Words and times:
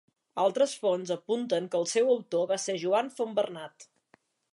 Altres 0.43 0.71
fonts 0.85 1.11
apunten 1.15 1.67
que 1.75 1.79
el 1.81 1.85
seu 1.91 2.09
autor 2.13 2.47
va 2.53 2.57
ser 2.65 2.77
Joan 2.85 3.13
Fontbernat. 3.19 3.87